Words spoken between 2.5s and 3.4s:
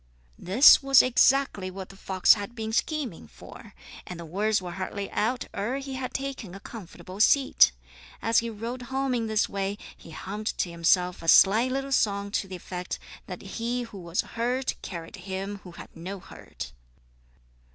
been scheming